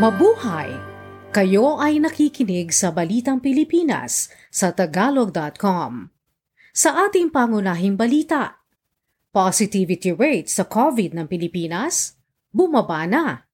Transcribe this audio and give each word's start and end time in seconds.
Mabuhay! 0.00 0.72
Kayo 1.28 1.76
ay 1.76 2.00
nakikinig 2.00 2.72
sa 2.72 2.88
Balitang 2.88 3.36
Pilipinas 3.36 4.32
sa 4.48 4.72
Tagalog.com. 4.72 6.08
Sa 6.72 7.04
ating 7.04 7.28
pangunahing 7.28 8.00
balita, 8.00 8.64
positivity 9.28 10.16
rate 10.16 10.48
sa 10.48 10.64
COVID 10.64 11.12
ng 11.12 11.28
Pilipinas 11.28 12.16
bumaba 12.48 13.04
na. 13.04 13.44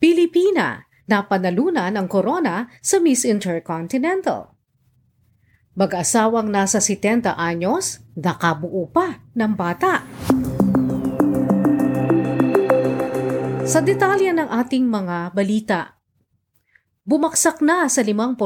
Pilipina 0.00 0.88
na 1.04 1.20
panalunan 1.28 2.00
ang 2.00 2.08
corona 2.08 2.72
sa 2.80 2.96
Miss 3.04 3.20
Intercontinental. 3.28 4.56
Mag-asawang 5.76 6.48
nasa 6.48 6.80
70 6.80 7.28
anyos, 7.28 8.00
nakabuo 8.16 8.88
pa 8.88 9.20
ng 9.36 9.52
bata. 9.52 10.00
Sa 13.72 13.80
detalye 13.80 14.36
ng 14.36 14.52
ating 14.52 14.84
mga 14.84 15.32
balita, 15.32 15.96
Bumaksak 17.08 17.64
na 17.64 17.88
sa 17.88 18.04
5% 18.04 18.36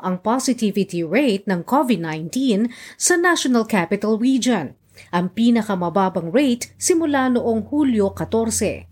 ang 0.00 0.16
positivity 0.24 1.04
rate 1.04 1.44
ng 1.44 1.60
COVID-19 1.60 2.64
sa 2.96 3.20
National 3.20 3.68
Capital 3.68 4.16
Region, 4.16 4.72
ang 5.12 5.28
pinakamababang 5.36 6.32
rate 6.32 6.72
simula 6.80 7.28
noong 7.28 7.68
Hulyo 7.68 8.16
14. 8.16 8.88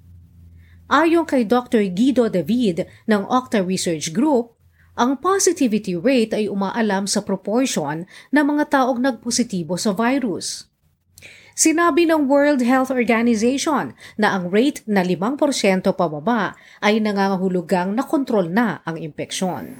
Ayon 0.93 1.25
kay 1.25 1.49
Dr. 1.49 1.81
Guido 1.97 2.29
David 2.29 2.85
ng 3.09 3.25
Octa 3.25 3.65
Research 3.65 4.13
Group, 4.13 4.61
ang 5.01 5.17
positivity 5.17 5.97
rate 5.97 6.37
ay 6.37 6.45
umaalam 6.45 7.09
sa 7.09 7.25
proportion 7.25 8.05
ng 8.05 8.45
mga 8.45 8.69
taong 8.69 9.01
nagpositibo 9.01 9.81
sa 9.81 9.97
virus. 9.97 10.74
Sinabi 11.55 12.03
ng 12.11 12.27
World 12.27 12.67
Health 12.67 12.91
Organization 12.91 13.95
na 14.19 14.35
ang 14.35 14.51
rate 14.51 14.83
na 14.91 15.07
5% 15.07 15.87
pababa 15.95 16.59
ay 16.83 16.99
nangangahulugang 16.99 17.95
nakontrol 17.95 18.51
na 18.51 18.83
ang 18.83 18.99
impeksyon. 18.99 19.79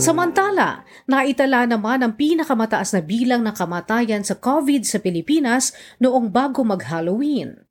Samantala, 0.00 0.88
naitala 1.04 1.68
naman 1.68 2.00
ang 2.00 2.16
pinakamataas 2.16 2.96
na 2.96 3.04
bilang 3.04 3.44
ng 3.44 3.52
kamatayan 3.52 4.24
sa 4.24 4.40
COVID 4.40 4.88
sa 4.88 4.96
Pilipinas 5.04 5.76
noong 6.00 6.32
bago 6.32 6.64
mag-Halloween. 6.64 7.68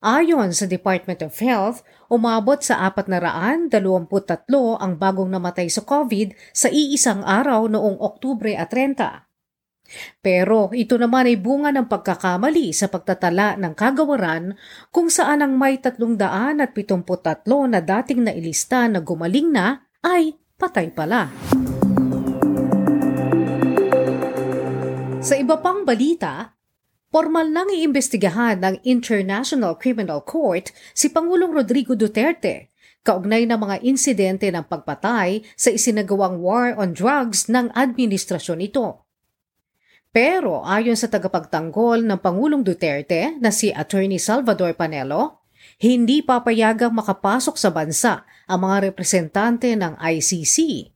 Ayon 0.00 0.56
sa 0.56 0.64
Department 0.64 1.20
of 1.20 1.36
Health, 1.36 1.84
umabot 2.08 2.60
sa 2.64 2.88
423 2.88 3.76
ang 4.80 4.92
bagong 4.96 5.28
namatay 5.28 5.68
sa 5.68 5.84
COVID 5.84 6.32
sa 6.52 6.72
iisang 6.72 7.20
araw 7.24 7.68
noong 7.68 8.00
Oktubre 8.00 8.56
at 8.56 8.72
30. 8.72 9.23
Pero 10.20 10.70
ito 10.72 10.94
naman 10.96 11.28
ay 11.28 11.36
bunga 11.38 11.70
ng 11.74 11.86
pagkakamali 11.86 12.72
sa 12.72 12.90
pagtatala 12.90 13.58
ng 13.60 13.72
kagawaran 13.72 14.56
kung 14.94 15.12
saan 15.12 15.42
ang 15.42 15.54
may 15.56 15.78
373 15.80 17.44
na 17.70 17.80
dating 17.80 18.20
nailista 18.26 18.86
na 18.86 19.00
gumaling 19.02 19.50
na 19.50 19.84
ay 20.04 20.36
patay 20.58 20.92
pala. 20.92 21.32
Sa 25.24 25.34
iba 25.40 25.56
pang 25.56 25.88
balita, 25.88 26.52
formal 27.08 27.48
nang 27.48 27.72
iimbestigahan 27.72 28.60
ng 28.60 28.84
International 28.84 29.72
Criminal 29.80 30.20
Court 30.20 30.68
si 30.92 31.08
Pangulong 31.08 31.56
Rodrigo 31.56 31.96
Duterte 31.96 32.74
kaugnay 33.04 33.44
ng 33.44 33.60
mga 33.60 33.76
insidente 33.84 34.48
ng 34.48 34.64
pagpatay 34.64 35.44
sa 35.54 35.68
isinagawang 35.68 36.40
war 36.40 36.72
on 36.80 36.96
drugs 36.96 37.52
ng 37.52 37.68
administrasyon 37.76 38.64
ito. 38.64 39.03
Pero 40.14 40.62
ayon 40.62 40.94
sa 40.94 41.10
tagapagtanggol 41.10 42.06
ng 42.06 42.22
Pangulong 42.22 42.62
Duterte 42.62 43.34
na 43.42 43.50
si 43.50 43.74
Attorney 43.74 44.22
Salvador 44.22 44.78
Panelo, 44.78 45.42
hindi 45.82 46.22
papayagang 46.22 46.94
makapasok 46.94 47.58
sa 47.58 47.74
bansa 47.74 48.22
ang 48.46 48.62
mga 48.62 48.94
representante 48.94 49.74
ng 49.74 49.98
ICC. 49.98 50.86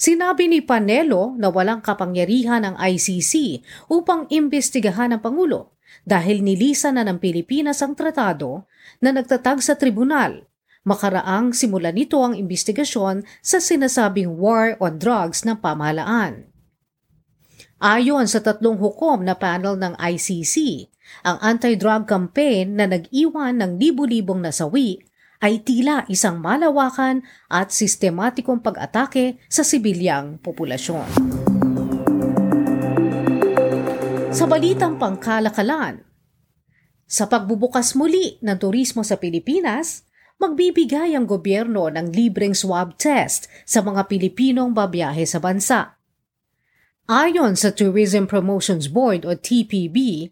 Sinabi 0.00 0.48
ni 0.48 0.64
Panelo 0.64 1.36
na 1.36 1.52
walang 1.52 1.84
kapangyarihan 1.84 2.64
ng 2.64 2.80
ICC 2.80 3.60
upang 3.92 4.24
imbestigahan 4.32 5.12
ang 5.12 5.20
Pangulo 5.20 5.76
dahil 6.08 6.40
nilisa 6.40 6.88
na 6.96 7.04
ng 7.04 7.20
Pilipinas 7.20 7.84
ang 7.84 7.92
tratado 7.92 8.64
na 8.96 9.12
nagtatag 9.12 9.60
sa 9.60 9.76
tribunal. 9.76 10.48
Makaraang 10.88 11.52
simula 11.52 11.92
nito 11.92 12.16
ang 12.24 12.32
investigasyon 12.32 13.28
sa 13.44 13.60
sinasabing 13.60 14.40
war 14.40 14.80
on 14.80 14.96
drugs 14.96 15.44
ng 15.44 15.60
pamahalaan. 15.60 16.55
Ayon 17.76 18.24
sa 18.24 18.40
tatlong 18.40 18.80
hukom 18.80 19.20
na 19.20 19.36
panel 19.36 19.76
ng 19.76 20.00
ICC, 20.00 20.88
ang 21.28 21.36
anti-drug 21.44 22.08
campaign 22.08 22.72
na 22.72 22.88
nag-iwan 22.88 23.60
ng 23.60 23.76
libu-libong 23.76 24.40
nasawi 24.40 25.04
ay 25.44 25.60
tila 25.60 26.08
isang 26.08 26.40
malawakan 26.40 27.20
at 27.52 27.68
sistematikong 27.68 28.64
pag-atake 28.64 29.36
sa 29.52 29.60
sibilyang 29.60 30.40
populasyon. 30.40 31.04
Sa 34.32 34.48
balitang 34.48 34.96
pangkalakalan, 34.96 36.00
sa 37.04 37.28
pagbubukas 37.28 37.92
muli 37.92 38.40
ng 38.40 38.56
turismo 38.56 39.04
sa 39.04 39.20
Pilipinas, 39.20 40.08
magbibigay 40.40 41.12
ang 41.12 41.28
gobyerno 41.28 41.92
ng 41.92 42.08
libreng 42.08 42.56
swab 42.56 42.96
test 42.96 43.52
sa 43.68 43.84
mga 43.84 44.08
Pilipinong 44.08 44.72
babiyahe 44.72 45.28
sa 45.28 45.44
bansa. 45.44 45.95
Ayon 47.06 47.54
sa 47.54 47.70
Tourism 47.70 48.26
Promotions 48.26 48.90
Board 48.90 49.22
o 49.22 49.38
TPB, 49.38 50.26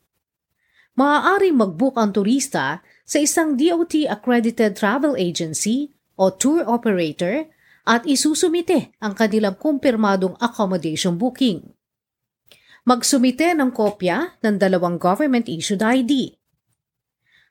Maaari 0.92 1.50
mag-book 1.56 1.96
ang 1.96 2.12
turista 2.12 2.84
sa 3.08 3.18
isang 3.18 3.56
DOT-accredited 3.56 4.76
travel 4.76 5.16
agency 5.16 5.92
o 6.20 6.28
tour 6.28 6.62
operator 6.68 7.48
at 7.88 8.06
isusumite 8.06 8.94
ang 9.02 9.16
kanilang 9.16 9.58
kumpirmadong 9.58 10.38
accommodation 10.38 11.18
booking. 11.18 11.72
Magsumite 12.82 13.54
ng 13.54 13.70
kopya 13.70 14.36
ng 14.42 14.58
dalawang 14.58 14.98
government-issued 14.98 15.80
ID. 15.82 16.34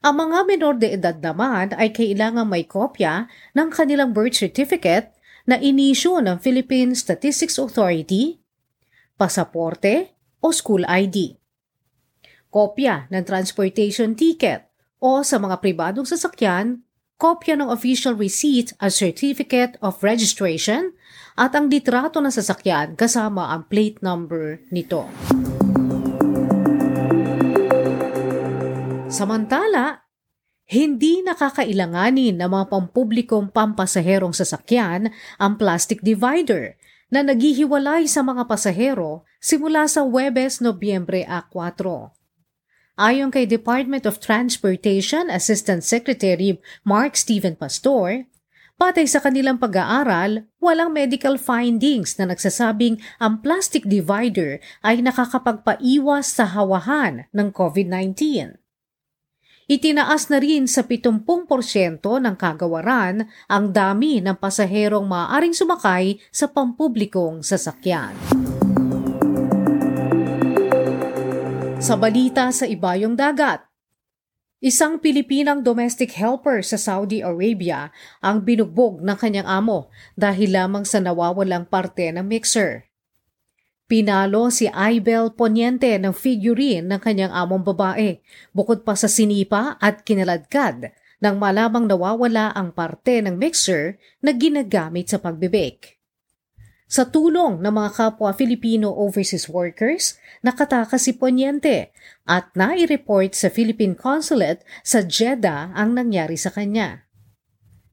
Ang 0.02 0.16
mga 0.18 0.38
menor 0.50 0.76
de 0.82 0.97
edad 0.97 1.18
naman 1.22 1.78
ay 1.78 1.94
kailangan 1.94 2.50
may 2.50 2.66
kopya 2.66 3.30
ng 3.53 3.70
kanilang 3.70 4.12
birth 4.12 4.34
certificate 4.34 5.14
na 5.49 5.58
inisyo 5.58 6.22
ng 6.22 6.38
Philippine 6.38 6.93
Statistics 6.93 7.58
Authority, 7.58 8.38
pasaporte 9.17 10.17
o 10.41 10.49
school 10.49 10.85
ID. 10.85 11.38
Kopya 12.52 13.08
ng 13.08 13.23
transportation 13.23 14.17
ticket 14.17 14.67
o 15.02 15.23
sa 15.23 15.40
mga 15.40 15.64
pribadong 15.64 16.05
sasakyan, 16.05 16.84
kopya 17.16 17.53
ng 17.58 17.70
official 17.70 18.17
receipt 18.17 18.73
at 18.82 18.91
certificate 18.91 19.78
of 19.79 20.02
registration 20.02 20.91
at 21.38 21.53
ang 21.53 21.70
litrato 21.70 22.17
ng 22.20 22.34
sasakyan 22.34 22.97
kasama 22.97 23.53
ang 23.53 23.70
plate 23.70 24.02
number 24.02 24.61
nito. 24.73 25.05
Samantala, 29.11 30.10
hindi 30.72 31.20
nakakailanganin 31.20 32.40
ng 32.40 32.47
mga 32.47 32.66
pampublikong 32.72 33.52
pampasaherong 33.52 34.32
sasakyan 34.32 35.12
ang 35.35 35.59
plastic 35.59 36.00
divider 36.00 36.79
na 37.12 37.20
naghihiwalay 37.28 38.08
sa 38.08 38.23
mga 38.23 38.47
pasahero 38.47 39.28
simula 39.44 39.84
sa 39.91 40.08
Webes, 40.08 40.64
Nobyembre 40.64 41.28
4. 41.28 41.52
Ayon 42.96 43.35
kay 43.35 43.44
Department 43.44 44.08
of 44.08 44.23
Transportation 44.23 45.28
Assistant 45.28 45.84
Secretary 45.84 46.56
Mark 46.88 47.20
Steven 47.20 47.59
Pastor, 47.59 48.32
Patay 48.82 49.06
sa 49.06 49.22
kanilang 49.22 49.62
pag-aaral, 49.62 50.50
walang 50.58 50.90
medical 50.90 51.38
findings 51.38 52.18
na 52.18 52.34
nagsasabing 52.34 52.97
ang 53.22 53.38
plastic 53.46 53.85
divider 53.85 54.58
ay 54.82 55.06
nakakapagpaiwas 55.06 56.26
sa 56.26 56.50
hawahan 56.50 57.29
ng 57.29 57.53
COVID-19. 57.53 58.60
Itinaas 59.72 60.28
na 60.28 60.44
rin 60.44 60.68
sa 60.68 60.84
70% 60.84 61.23
ng 62.03 62.35
kagawaran 62.35 63.23
ang 63.47 63.72
dami 63.72 64.20
ng 64.20 64.35
pasaherong 64.35 65.08
maaaring 65.08 65.56
sumakay 65.56 66.20
sa 66.28 66.52
pampublikong 66.52 67.40
sasakyan. 67.40 68.12
Sa 71.79 71.96
balita 71.96 72.52
sa 72.52 72.68
ibayong 72.68 73.16
dagat, 73.16 73.64
Isang 74.59 75.00
Pilipinang 75.00 75.64
domestic 75.64 76.14
helper 76.20 76.62
sa 76.62 76.76
Saudi 76.76 77.23
Arabia 77.23 77.90
ang 78.20 78.44
binugbog 78.44 79.00
ng 79.00 79.18
kanyang 79.18 79.47
amo 79.47 79.88
dahil 80.20 80.52
lamang 80.52 80.84
sa 80.84 81.00
nawawalang 81.00 81.64
parte 81.66 82.12
ng 82.12 82.22
mixer. 82.22 82.91
Pinalo 83.91 84.47
si 84.47 84.72
Aibel 84.72 85.35
Poniente 85.35 85.91
ng 85.99 86.16
figurine 86.16 86.88
ng 86.88 86.96
kanyang 87.03 87.35
among 87.35 87.67
babae 87.67 88.23
bukod 88.55 88.88
pa 88.88 88.96
sa 88.96 89.11
sinipa 89.11 89.76
at 89.84 90.08
kinaladkad 90.08 90.96
nang 91.20 91.35
malamang 91.35 91.91
nawawala 91.91 92.55
ang 92.55 92.72
parte 92.72 93.20
ng 93.20 93.35
mixer 93.35 93.99
na 94.23 94.32
ginagamit 94.32 95.11
sa 95.11 95.20
pagbibake. 95.20 95.99
Sa 96.88 97.03
tulong 97.03 97.59
ng 97.59 97.67
mga 97.67 97.91
kapwa 97.91 98.32
Filipino 98.32 98.96
overseas 98.96 99.52
workers, 99.52 100.16
nakatakas 100.40 101.11
si 101.11 101.11
Poniente 101.11 101.91
at 102.23 102.47
nai-report 102.55 103.35
sa 103.35 103.52
Philippine 103.52 103.99
Consulate 103.99 104.64
sa 104.87 105.03
Jeddah 105.03 105.76
ang 105.76 105.99
nangyari 105.99 106.40
sa 106.40 106.47
kanya. 106.47 107.10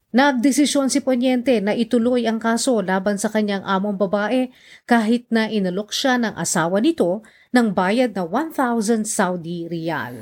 Nagdesisyon 0.08 0.88
si 0.88 1.04
Poniente 1.04 1.60
na 1.60 1.76
ituloy 1.76 2.24
ang 2.24 2.40
kaso 2.40 2.80
laban 2.80 3.20
sa 3.20 3.28
kanyang 3.28 3.60
among 3.68 4.00
babae 4.00 4.48
kahit 4.88 5.28
na 5.28 5.52
inalok 5.52 5.92
siya 5.92 6.16
ng 6.16 6.32
asawa 6.32 6.80
nito 6.80 7.20
ng 7.52 7.76
bayad 7.76 8.16
na 8.16 8.24
1,000 8.24 9.04
Saudi 9.04 9.68
riyal. 9.68 10.16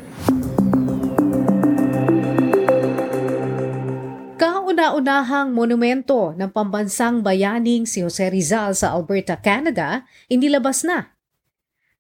Kauna-unahang 4.35 5.55
monumento 5.55 6.35
ng 6.35 6.50
pambansang 6.50 7.23
bayaning 7.23 7.87
si 7.87 8.03
Jose 8.03 8.27
Rizal 8.27 8.75
sa 8.75 8.91
Alberta, 8.91 9.39
Canada, 9.39 10.03
inilabas 10.27 10.82
na. 10.82 11.16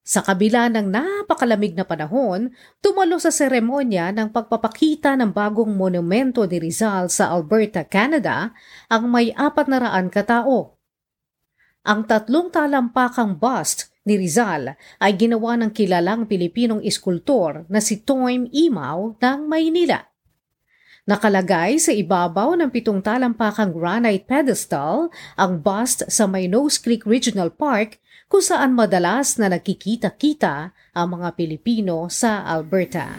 Sa 0.06 0.22
kabila 0.22 0.70
ng 0.70 0.86
napakalamig 0.86 1.74
na 1.74 1.82
panahon, 1.82 2.54
tumalo 2.78 3.18
sa 3.18 3.34
seremonya 3.34 4.14
ng 4.14 4.30
pagpapakita 4.30 5.18
ng 5.18 5.34
bagong 5.34 5.74
monumento 5.74 6.46
ni 6.46 6.62
Rizal 6.62 7.10
sa 7.10 7.34
Alberta, 7.34 7.82
Canada, 7.82 8.54
ang 8.86 9.10
may 9.10 9.34
apat 9.34 9.66
na 9.66 9.82
raan 9.82 10.06
katao. 10.06 10.78
Ang 11.82 12.06
tatlong 12.06 12.54
talampakang 12.54 13.34
bust 13.34 13.90
ni 14.06 14.14
Rizal 14.14 14.78
ay 15.02 15.18
ginawa 15.18 15.58
ng 15.58 15.74
kilalang 15.74 16.30
Pilipinong 16.30 16.86
iskultor 16.86 17.66
na 17.66 17.82
si 17.82 17.98
Toym 18.06 18.46
Imaw 18.46 19.18
ng 19.18 19.40
Maynila. 19.50 20.06
Nakalagay 21.10 21.82
sa 21.82 21.90
ibabaw 21.90 22.54
ng 22.54 22.70
pitong 22.70 23.02
talampakang 23.02 23.74
granite 23.74 24.22
pedestal 24.22 25.10
ang 25.34 25.58
bust 25.58 26.06
sa 26.06 26.30
May 26.30 26.46
Nose 26.46 26.78
Creek 26.78 27.02
Regional 27.02 27.50
Park 27.50 27.98
kung 28.26 28.42
saan 28.42 28.74
madalas 28.74 29.38
na 29.38 29.46
nakikita-kita 29.46 30.74
ang 30.94 31.08
mga 31.14 31.38
Pilipino 31.38 32.10
sa 32.10 32.42
Alberta. 32.42 33.14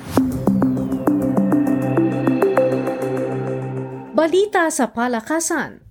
Balita 4.12 4.68
sa 4.68 4.92
palakasan 4.92 5.88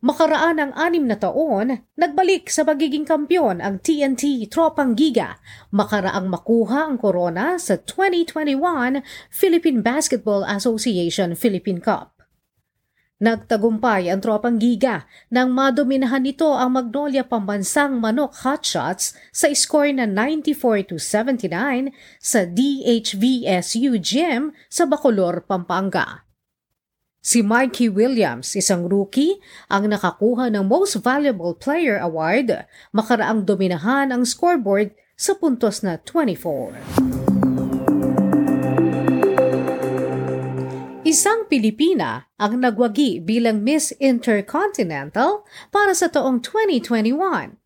Makaraan 0.00 0.56
ng 0.56 0.72
anim 0.80 1.04
na 1.04 1.20
taon, 1.20 1.84
nagbalik 1.92 2.48
sa 2.48 2.64
pagiging 2.64 3.04
kampyon 3.04 3.60
ang 3.60 3.84
TNT 3.84 4.48
Tropang 4.48 4.96
Giga, 4.96 5.36
makaraang 5.76 6.24
makuha 6.24 6.88
ang 6.88 6.96
korona 6.96 7.60
sa 7.60 7.76
2021 7.76 9.04
Philippine 9.28 9.84
Basketball 9.84 10.40
Association 10.48 11.36
Philippine 11.36 11.84
Cup. 11.84 12.19
Nagtagumpay 13.20 14.08
ang 14.08 14.24
Tropang 14.24 14.56
Giga 14.56 15.04
nang 15.28 15.52
madominahan 15.52 16.24
nito 16.24 16.56
ang 16.56 16.72
Magnolia 16.72 17.20
Pambansang 17.20 18.00
Manok 18.00 18.32
Hotshots 18.40 19.12
sa 19.28 19.52
score 19.52 19.92
na 19.92 20.08
94 20.08 20.88
to 20.88 20.96
79 20.96 21.92
sa 22.16 22.48
DHVSU 22.48 24.00
Gym 24.00 24.56
sa 24.72 24.88
Bacolor, 24.88 25.44
Pampanga. 25.44 26.24
Si 27.20 27.44
Mikey 27.44 27.92
Williams, 27.92 28.56
isang 28.56 28.88
rookie, 28.88 29.36
ang 29.68 29.84
nakakuha 29.92 30.48
ng 30.48 30.64
Most 30.64 31.04
Valuable 31.04 31.52
Player 31.52 32.00
Award, 32.00 32.64
makaraang 32.96 33.44
dominahan 33.44 34.16
ang 34.16 34.24
scoreboard 34.24 34.96
sa 35.12 35.36
puntos 35.36 35.84
na 35.84 36.00
24. 36.00 37.09
Isang 41.10 41.50
Pilipina 41.50 42.30
ang 42.38 42.62
nagwagi 42.62 43.18
bilang 43.18 43.66
Miss 43.66 43.90
Intercontinental 43.98 45.42
para 45.74 45.90
sa 45.90 46.06
taong 46.06 46.38
2021 46.38 47.58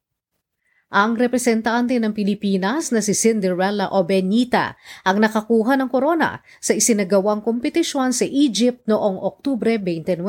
ang 0.89 1.13
representante 1.13 1.93
ng 2.01 2.17
Pilipinas 2.17 2.89
na 2.89 3.05
si 3.05 3.13
Cinderella 3.13 3.93
Obenita 3.93 4.81
ang 5.05 5.21
nakakuha 5.21 5.77
ng 5.77 5.93
korona 5.93 6.41
sa 6.57 6.73
isinagawang 6.73 7.45
kompetisyon 7.45 8.17
sa 8.17 8.25
Egypt 8.25 8.89
noong 8.89 9.21
Oktubre 9.21 9.77
29. 9.77 10.25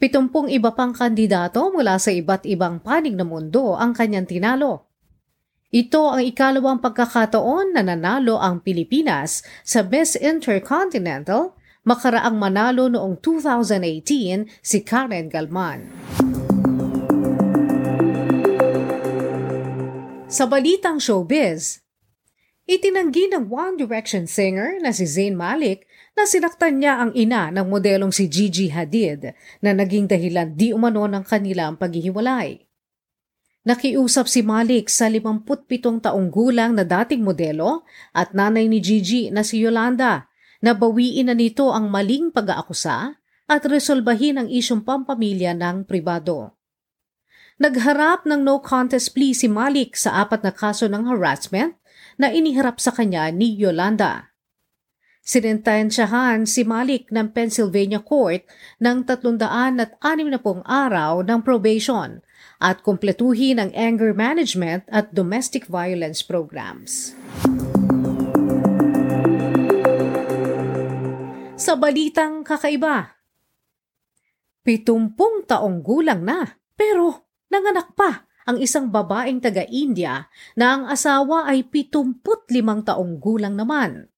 Pitumpung 0.00 0.48
iba 0.48 0.72
pang 0.72 0.96
kandidato 0.96 1.68
mula 1.68 2.00
sa 2.00 2.08
iba't 2.08 2.48
ibang 2.48 2.80
panig 2.80 3.12
ng 3.12 3.28
mundo 3.28 3.76
ang 3.76 3.92
kanyang 3.92 4.24
tinalo. 4.24 4.88
Ito 5.68 6.16
ang 6.16 6.24
ikalawang 6.24 6.80
pagkakataon 6.80 7.76
na 7.76 7.84
nanalo 7.84 8.40
ang 8.40 8.64
Pilipinas 8.64 9.44
sa 9.68 9.84
Miss 9.84 10.16
Intercontinental 10.16 11.57
makaraang 11.88 12.36
manalo 12.36 12.92
noong 12.92 13.16
2018 13.24 14.44
si 14.60 14.84
Karen 14.84 15.32
Galman. 15.32 15.88
Sa 20.28 20.44
balitang 20.44 21.00
showbiz, 21.00 21.80
itinanggi 22.68 23.32
ng 23.32 23.48
One 23.48 23.80
Direction 23.80 24.28
singer 24.28 24.76
na 24.84 24.92
si 24.92 25.08
Zayn 25.08 25.32
Malik 25.32 25.88
na 26.12 26.28
sinaktan 26.28 26.84
niya 26.84 27.00
ang 27.00 27.16
ina 27.16 27.48
ng 27.48 27.64
modelong 27.64 28.12
si 28.12 28.28
Gigi 28.28 28.68
Hadid 28.68 29.32
na 29.64 29.72
naging 29.72 30.04
dahilan 30.04 30.52
di 30.52 30.76
umano 30.76 31.08
ng 31.08 31.24
kanilang 31.24 31.80
paghihiwalay. 31.80 32.60
Nakiusap 33.64 34.28
si 34.28 34.44
Malik 34.44 34.92
sa 34.92 35.08
57 35.08 36.04
taong 36.04 36.28
gulang 36.28 36.76
na 36.76 36.84
dating 36.84 37.24
modelo 37.24 37.88
at 38.12 38.36
nanay 38.36 38.68
ni 38.68 38.84
Gigi 38.84 39.32
na 39.32 39.40
si 39.40 39.64
Yolanda 39.64 40.27
na 40.58 40.74
bawiin 40.74 41.30
na 41.30 41.34
nito 41.34 41.70
ang 41.70 41.90
maling 41.90 42.34
pag-aakusa 42.34 43.18
at 43.48 43.62
resolbahin 43.64 44.44
ang 44.44 44.48
isyong 44.50 44.84
pampamilya 44.84 45.56
ng 45.56 45.88
pribado. 45.88 46.58
Nagharap 47.58 48.22
ng 48.22 48.46
no 48.46 48.62
contest 48.62 49.16
plea 49.16 49.34
si 49.34 49.50
Malik 49.50 49.98
sa 49.98 50.22
apat 50.22 50.46
na 50.46 50.54
kaso 50.54 50.86
ng 50.86 51.10
harassment 51.10 51.74
na 52.14 52.30
iniharap 52.30 52.78
sa 52.78 52.94
kanya 52.94 53.34
ni 53.34 53.50
Yolanda. 53.58 54.30
Sinentensyahan 55.28 56.48
si 56.48 56.64
Malik 56.64 57.10
ng 57.12 57.34
Pennsylvania 57.34 58.00
Court 58.00 58.46
ng 58.80 59.04
360 59.04 60.00
araw 60.64 61.20
ng 61.20 61.40
probation 61.44 62.24
at 62.62 62.80
kumpletuhin 62.80 63.60
ang 63.60 63.70
anger 63.76 64.16
management 64.16 64.88
at 64.88 65.12
domestic 65.12 65.68
violence 65.68 66.24
programs. 66.24 67.12
Sa 71.68 71.76
balitang 71.76 72.48
kakaiba, 72.48 73.20
pitumpung 74.64 75.44
taong 75.44 75.84
gulang 75.84 76.24
na 76.24 76.56
pero 76.72 77.28
Nanganak 77.48 77.96
pa 77.96 78.28
ang 78.44 78.60
isang 78.60 78.92
babaeng 78.92 79.40
taga-India 79.40 80.28
na 80.56 80.66
ang 80.76 80.82
asawa 80.88 81.48
ay 81.48 81.64
75 81.64 82.84
taong 82.84 83.20
gulang 83.20 83.56
naman. 83.56 84.08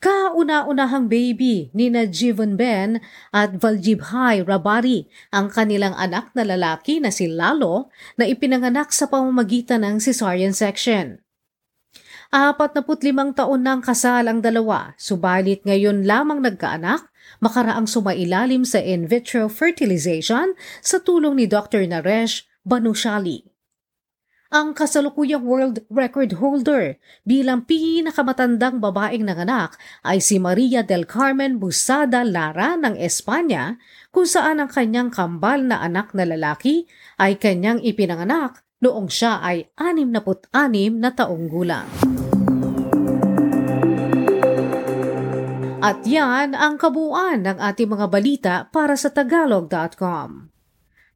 Kauna-unahang 0.00 1.12
baby 1.12 1.68
ni 1.76 1.92
Najivan 1.92 2.56
Ben 2.56 3.04
at 3.36 3.60
Valjibhai 3.60 4.40
Rabari 4.40 5.04
ang 5.28 5.52
kanilang 5.52 5.92
anak 5.92 6.32
na 6.32 6.44
lalaki 6.44 7.04
na 7.04 7.12
si 7.12 7.28
Lalo 7.28 7.92
na 8.16 8.24
ipinanganak 8.24 8.96
sa 8.96 9.12
pamamagitan 9.12 9.84
ng 9.84 10.00
cesarean 10.00 10.56
section. 10.56 11.20
Apat 12.30 12.78
na 12.78 12.86
putlimang 12.86 13.34
taon 13.34 13.66
nang 13.66 13.82
kasal 13.82 14.30
ang 14.30 14.38
dalawa, 14.38 14.94
subalit 14.94 15.66
ngayon 15.66 16.06
lamang 16.06 16.38
nagkaanak 16.38 17.10
makaraang 17.42 17.90
sumailalim 17.90 18.62
sa 18.62 18.78
in 18.78 19.10
vitro 19.10 19.50
fertilization 19.50 20.54
sa 20.78 21.02
tulong 21.02 21.42
ni 21.42 21.50
Dr. 21.50 21.82
Naresh 21.90 22.46
Banushali. 22.62 23.50
ang 24.50 24.74
kasalukuyang 24.74 25.46
world 25.46 25.82
record 25.90 26.38
holder 26.42 26.98
bilang 27.22 27.66
pinakamatandang 27.66 28.82
babaeng 28.82 29.22
nanganak 29.22 29.78
ay 30.02 30.18
si 30.18 30.42
Maria 30.42 30.82
del 30.82 31.06
Carmen 31.06 31.62
Busada 31.62 32.26
Lara 32.26 32.74
ng 32.74 32.98
Espanya 32.98 33.78
kung 34.10 34.26
saan 34.26 34.58
ang 34.58 34.66
kanyang 34.70 35.10
kambal 35.14 35.62
na 35.62 35.78
anak 35.78 36.10
na 36.18 36.26
lalaki 36.26 36.90
ay 37.18 37.38
kanyang 37.38 37.78
ipinanganak 37.78 38.66
noong 38.80 39.08
siya 39.12 39.40
ay 39.44 39.72
66 39.76 40.52
na 40.96 41.10
taong 41.12 41.46
gulang. 41.48 41.88
At 45.80 46.04
yan 46.04 46.52
ang 46.52 46.76
kabuuan 46.76 47.40
ng 47.48 47.56
ating 47.56 47.88
mga 47.88 48.06
balita 48.12 48.54
para 48.68 49.00
sa 49.00 49.08
Tagalog.com. 49.08 50.52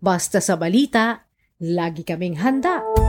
Basta 0.01 0.41
sa 0.41 0.57
balita, 0.57 1.29
lagi 1.61 2.01
kaming 2.01 2.41
handa. 2.41 3.04